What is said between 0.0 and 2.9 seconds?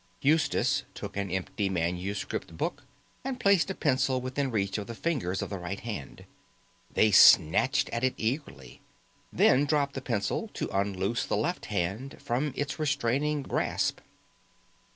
Eustace took an empty manuscript book